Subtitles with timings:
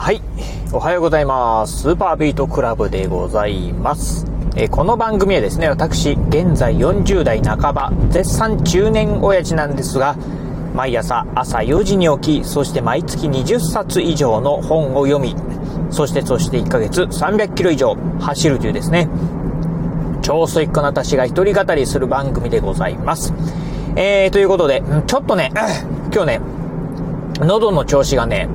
[0.00, 0.22] はい。
[0.72, 1.82] おはようございます。
[1.82, 4.24] スーパービートクラブでございます。
[4.56, 10.16] えこの番組はですね、私、現在40代半ば、絶賛中年親父なんですが、
[10.74, 15.36] 毎朝朝4時に起き、そして毎月20冊以上の本を読み、
[15.90, 19.06] そしてそして1ヶ月300キロ以上走るというですね、
[20.22, 23.34] 超スイックな私が一人語りする番組でございます。
[23.96, 25.52] えー、ということで、ちょっとね、
[26.10, 26.40] 今日ね、
[27.40, 28.48] 喉の調子がね、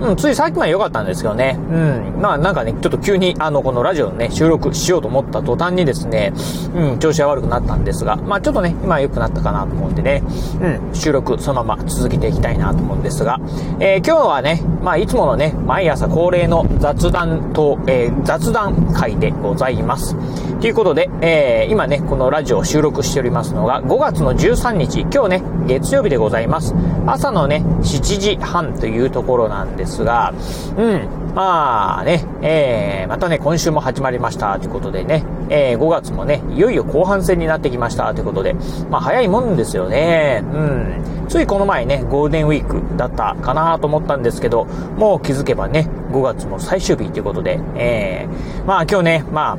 [0.00, 1.58] うん、ついさっきまで良かったんですけどね。
[1.70, 2.20] うん。
[2.20, 6.32] まあなんかね、ちょっと急にあの、このラジオのね、収録しようと思った途端にですね、
[6.74, 10.22] うん、調子が悪くなったんですが、まあちょっとね、今良くなったかなと思うんでね、
[10.60, 13.40] うん、収録そのまま続けていきたいなと思うんですが、
[13.80, 20.16] えー、今日はね、まあいつものね、毎朝恒例の雑談と、えー、雑談会でございます。
[20.60, 26.74] ということで、えー、今ね、このラジオを収録しておりますのが、5月の13日、今日ね、月曜日でございます。
[27.06, 30.34] 朝のね、7時半というところなんですですが、
[30.76, 38.54] うん、まあね、えー、またね、今週も始まりましたということでね、えー、5月もね、いよいよ後半戦になってきましたということで、
[38.90, 40.42] まあ早いもんですよね。
[40.44, 41.26] うん。
[41.28, 49.58] ついこの前ね、ゴールデンウィークだったかなと思ったんですけど、もう気づけばね、5月も最終日ということで、えー、まあ今日ね、まあ、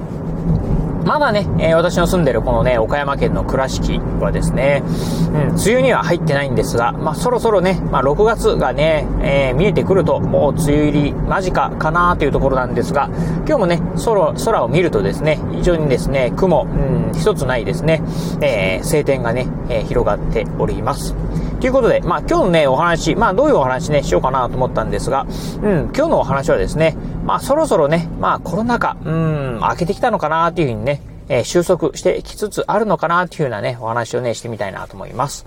[1.05, 4.83] まだね、えー、私の住んでるこのね、岡山県の倉敷はですね、
[5.29, 13.09] うん、梅雨には入ってないんですが、まあ、そろそろね、まあ、6月がね、えー、見えてくると、もう梅雨入り間近かなというところなんですが、
[13.47, 18.01] 今日もね、空、空を見るとですね、非常にですね、雲、うん、一つないですね、
[18.41, 21.15] えー、晴天がね、え、広がっております。
[21.59, 25.27] ということで、まあ今日のね、お話、まあどういうお話ね、しようかなと思ったんですが、
[25.61, 35.45] うん、今日のお話はですね、まあそろそろね、まあコロナ禍、うん、明けてきたのかなっていうふうにね、えー、収束してきつつあるのかなっていうようなね、お話をね、してみたいなと思います。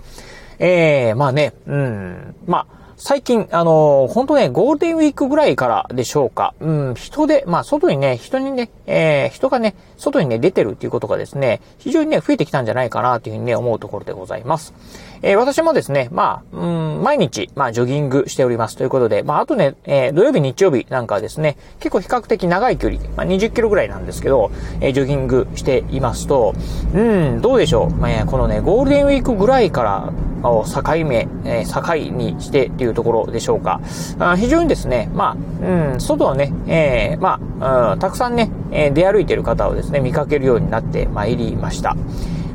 [0.59, 6.53] えー、まあね、うん、まあ、最近、あのー、本当ね、ゴールデンウィークぐらいからでしょうか。
[6.59, 14.73] うん、人で、まあ、外にね、人にね、えー、人がね、外にね、出てるっていうことがですね、非常にね、増えてきたんじゃないかなというふうにね、思うところでございます。
[15.21, 16.65] えー、私もですね、まあ、う
[16.99, 26.53] ん、毎日、まあ、ジョギングしておりますということで、まあ、あとね、えー、土曜日、日曜日なんかはですね、結構比較的長い距離、まあ、20キロぐらいなんですけど、えー、ジョギングしていますと、
[26.93, 27.95] うん、どうでしょう。
[27.95, 33.79] まあ、このね、ゴールデンウィークぐらいから、境目、えー、境にしてっていうところでしょうか。
[34.19, 41.95] あ非常にですね、まあ、うん、外をね、えー、まあ、うん、たくさんね、え、出歩いている方をですね、見かけるようになってまいりました。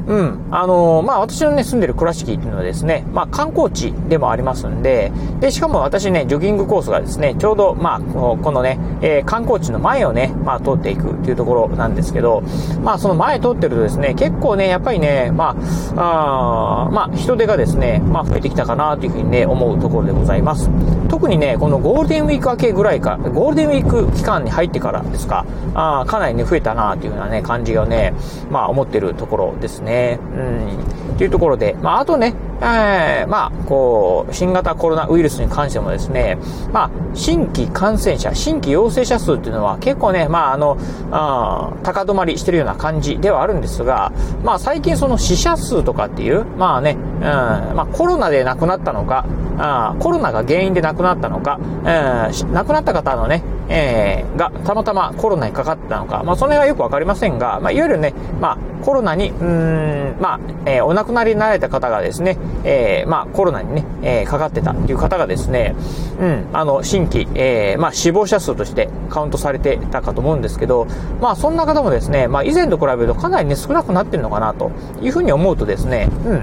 [0.09, 0.49] うん。
[0.51, 12.43] あのー、まあ、私のね、住んでる倉敷っていうのはですね、まあ、観光地でもありますんで、で、しかも私ね、ジョギングコースがですね、ちょうど、まあ、このね、えー、観光地の前をね、まあ、通っていくっていうところなんですけど、
[12.83, 15.55] まあ、その前通ってるとですね、結構ね、やっぱりね、ま
[15.95, 20.71] あ、あまあ、人手がですね、まあ、増えてきたかなというふうにね、思うところでございます。
[21.11, 25.45] 特にね、このゴールデンウィーク明けぐらいか、ゴールデンウィーク期間に入ってからですか、
[25.75, 28.15] あかなりね、増えたなというようなね、感じがね、
[28.51, 29.98] まあ、思ってるところですね。
[29.99, 30.19] ね。
[30.37, 31.19] うん。
[31.19, 36.39] というところで、まあ、あとね、えー、まあ、こう、新型コロナウイルスに関してもですね、
[36.73, 40.79] まあ、新規感染者、新規陽性者数っていうのは結構ね、まあ、あの、
[41.11, 44.13] あ高止まりしてるような感じではあるんですが、
[44.45, 49.27] まあ、最近その死者数とかっていう、まあね、うん、まあ、コロナで亡くなったのか、
[49.59, 65.75] あコロナが原因で亡くなったのか、えー、亡くなった方のね、えー、がたまたまコロナにかかったのか、まあ、その辺はよくわかりませんが、まあ、いわゆるね、まあ、コロナに、うん、まあ、えー、お亡くなりになられた方がですね、えー、まあ、コロナにね、えー、かかってたっていう方がですね、
[66.21, 70.87] うん、あの、新規、えー、まあ、死亡者数としてカウントされてたかと思うんですけど、
[71.21, 74.71] まあ、そんな方もですね、まあ、以前と比べるとかなりね、少なくなってるのかなと
[75.03, 76.43] いうふうに思うとですね、うん、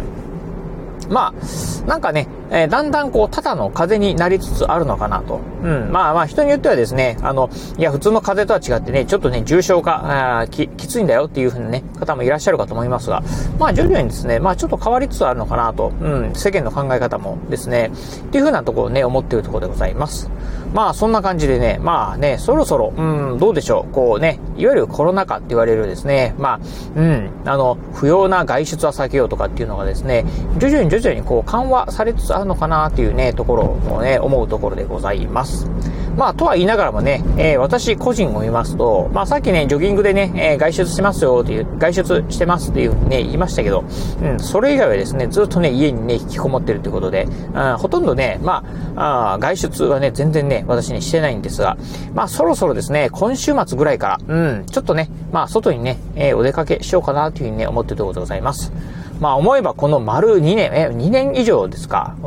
[1.10, 5.40] まあ、なんかね、えー、だんだんこう、ただの風になりつつあるのかなと。
[5.64, 5.92] うん。
[5.92, 13.24] まあまあ、人によってはですね、あの、いや、普通の風邪とは違ってね、ちょっとね、重症化、あき、きついんだよっていうふうなね、方もいらっしゃるかと思いますが、
[13.60, 15.92] まあ、徐々にですね、まあ、ちょっと変わりつつあるのかなと。
[16.02, 16.32] うん。
[16.36, 17.92] 世間の考え方もですね、
[18.28, 20.30] っていうふうなところをね、思っているところでございます。
[20.74, 23.94] まあ、そんな感じでね、まあね、そろそろ、うん、どうでしょう。
[23.94, 26.60] こうね、いわゆるコロナ禍って言われるですね、まあ、
[26.96, 30.26] うん、あの、不要な外出は避けようとかっていうのがですね、
[30.58, 35.70] 徐々に徐々にこう、緩和されつつあるのかなっていうね、ところをね、思うところでございます。
[36.18, 43.84] まあ、とは言いながらもね、えー、私個人を見ますと、まあ、さっきね、ジョギングでね、えー、外出しますよっていう、外出してますっていうふうにね、言いましたけど、
[44.22, 48.64] うん、それ以外はですね、ずっとね、家にね、引きこもってるということで、うん、ほとんどね、ま
[48.96, 51.78] あ、あ外出はね、全然ね、私ね、してないんですが、
[52.14, 58.72] まあ、そろそろですね、今週末ぐらいから、うん、ちょっとね、まあ、外にね、えー、お出かけしようかなというふうにね、思っているところでございます。
[59.20, 62.16] まあ思えばこの丸2年、え、2年以上ですか。
[62.18, 62.24] うん。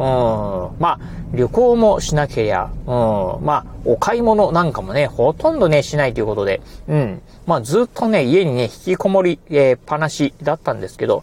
[0.79, 1.00] まあ、
[1.32, 3.44] 旅行もしなけりゃ、うん。
[3.44, 7.23] まあ、お買い物なんかもね、ほとんどね、しないということで、うん。
[7.46, 11.23] まあずっとね、家にね、引きこもり、えー、っぱなしだったんですけど、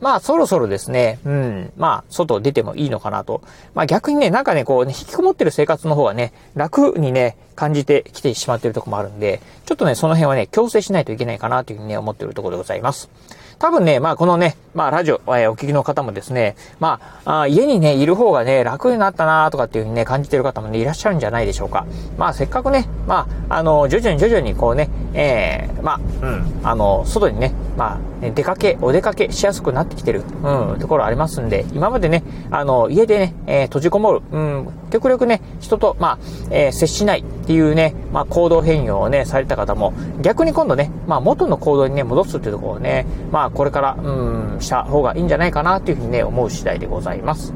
[0.00, 3.42] まあそろそろですね、うん、まあ外出てもいいのかなと。
[3.74, 13.10] まあ逆にね、なんかね、こうね、引きこもってる生活の方がね、楽にね、感じてきてしまってるとこもあるんで、ちょっとね、その辺はね、強制しないといけないかなというふうにね、思ってるところでございます。
[13.58, 21.84] 多分ね、まあこのね、まあラジオ、えー、お聞きの方もですね、まあ、家にね、いる方がね、楽になったなとかっていうふうにね、感じてる方もね、いらっしゃるんじゃないでしょうか。
[22.16, 36.18] まあせっかくね、まあ、あの、徐々に徐々にこうね、えー、まあ、うん、あの、外にね、まあ、出かけ、お出かけしやすくなってきてる、うん、ところありますんで、今までね、あの、家でね、えー、閉じこもる、うん、極力ね、人と、まあ、
[36.50, 47.54] えー、接しないっていうね、まあ、行動変容をね、された方も、逆に今度ね、まあ、元の行動にね、戻すっていうところをね、まあ、これから、うん、した方がいいんじゃないかなっていうふうにね、思う次第でございます。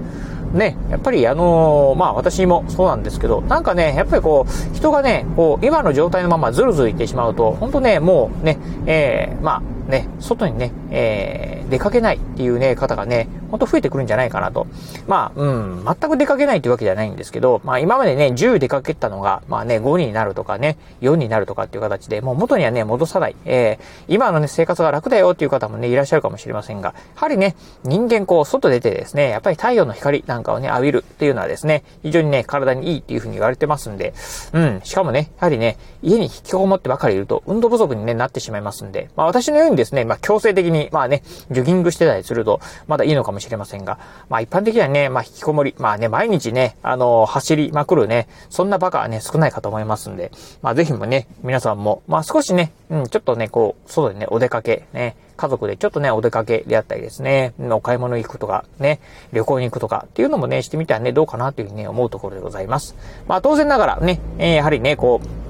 [0.52, 14.66] ね、やっぱりあのー、まあ私もそうなんですけど、なんかね、やっぱりこう、人がね、こう、今の状態のままずるずるいってしまうと、本当ね、もうね、えー、まあ、ね、外にね、えー、出かけないっていうね、方がね、ほんと増えてくるんじゃないかなと。
[15.06, 23.36] まあ、うん、全く出かけないっていうわけではないんですけど、まあ今までね、10出かけたのが、まあね、5になるとかね、4になるとかっていう形で、もう元にはね、戻さない。
[23.44, 34.14] えー、今のね、生活が楽だよっていう方もね、いらっしゃるかもしれませんが、やはりね、人間こう、外出てですね、やっぱり太陽の光なんかをね、浴びるっていうのはですね、非常にね、体にいいっていうふうに言われてますんで、
[34.52, 43.98] うん、しかもね、やはりね、家に引きこもってばかりいると、運動不足に、ね、なってしまいますんで、まあ私のようにですね、まあ強制的に、まあね、ジョギングしてたりすると、まだいいのかもしれませんが、
[44.28, 50.30] まあ一般的にはね、まあ引きこもり、まあね、毎日ね、あのー、走りまくるね、そんなバカはね、少ないかと思いますんで、
[50.60, 59.00] まあぜひもね、皆さんも、まあ少しね、うん、ちょっとね、こう、外でね、お出かけ、ね、家族でちょっとね、お出かけであったりですね、お買い物行くとか、ね、
[59.32, 62.94] 旅行に行くとかっていうのもね、してみたらね、どうかなというふうにね、思うところでございます。
[63.26, 65.41] まあ当然ながらね、えー、やはりね、こう、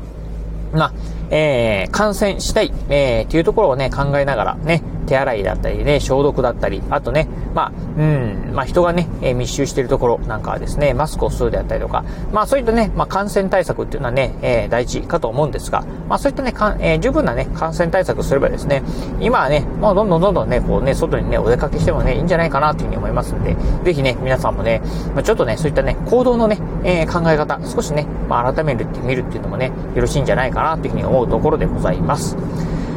[0.73, 0.93] まあ、
[1.31, 18.83] えー、感染したい、えー、っていうところをね、考えながらね、手洗いだったりね、消毒だったり、あとね、まあ、うん、まあ人がね、え密集しているところなんかはですね、マスクをするであったりとか、まあそういったね、まあ感染対策っていうのはね、えー、大事かと思うんですが、まあそういったね、かんえー、十分なね、感染対策すればですね、
[19.21, 24.81] 今はね、もうどんどんどんどんね、こうね、外にね、お出かけしてもね、いいんじゃないかなというふうに思いますんで、ぜひね、皆さんもね、
[25.15, 32.37] まあ、ちょっとね、そういったね、行動のね、えー、考え方、少しね、まあ改めるって見るっていうのもね、よろしいんじゃないかなというふうに思うところでございます。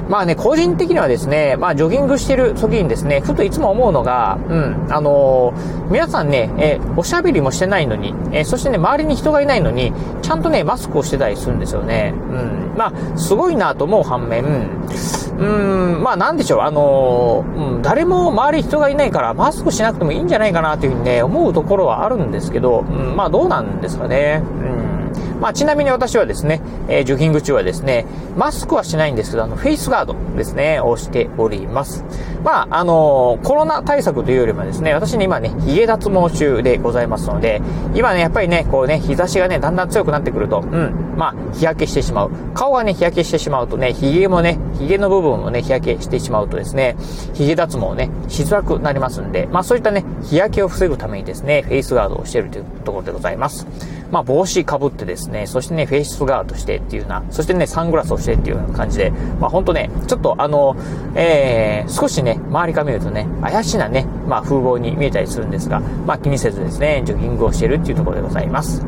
[0.10, 12.14] まあね、個人的にはですね、まあジョギングしてる時にですね、ふといつも思うのが、うん、あのー、皆さんね、えー、おしゃべりもしてないのに、えー、そしてね、周りに人がいないのに、ちゃんとね、マスクをしてたりするんですよね。
[12.16, 14.44] うん、まあ、すごいなと思う反面、
[15.38, 24.44] うん、まあなんでしょう、あのー、うん、誰も周り人がいないからマスクしなくてもいいんじゃないかなというふうにね、思うところはあるんですけど、うん、まあどうなんですかね。
[24.60, 24.96] うん
[25.40, 28.06] まあ、ちなみに私はですね、えー、ジョギング中はですね、
[28.38, 32.04] マスクはしないんですけど、あの、フェイスガードですね、をしております。
[32.44, 37.62] まあ、あのー、コロナ対策というよりもですね、私ね、今ね、髭脱毛中でございますので、
[37.94, 42.32] 今ね、やっぱりね、こうね、日差しがね、だんだん強くなってくると、うん、まあ、日焼けしてしまう。
[42.54, 46.96] 顔がね、日焼けしてしまうとね、髭もね、髭の部分もね、日焼けしてしまうとですね、
[47.34, 53.66] 髭脱毛ね、しづらくなりますんで、まあ、そういったね、日焼けを防ぐためにですね、フェイスガードをしているというところでございます。
[54.12, 60.76] まあ、帽子かぶってですね、ねそしてね、フェイスガードしてっていうような、そしてね、サングラスをしてっていうような感じで、まあ、ほんとね、ちょっとあの、
[61.16, 68.86] えー、少しね、周りから見るとね、怪しいなね、まあ、風貌に見えたりするんですが、まあ、気にせずですね、ジョギングをしてるっていうところでございます。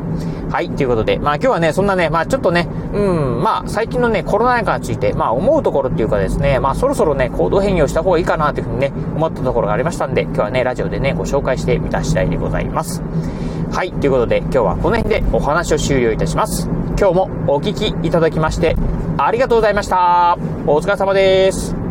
[0.50, 3.00] はい、ということで、まあ、今日はね、そんなね、まあ、ちょっとね、う
[3.38, 13.02] ん、まあ、最近のね、コロナ禍について、まあ、思うところっていうかですね、まあ、そろそろね、行動変容した方がいいかなというふうにね、思ったところがありましたんで、今日はね、ラジオでね、ご紹介してみた次第でございます。
[13.70, 16.68] はい、ということで今日はこの辺でお話を終了いたします。
[16.98, 18.74] 今日もお聴きいただきまして
[19.16, 20.36] ありがとうございました。
[20.66, 21.87] お疲れ様です。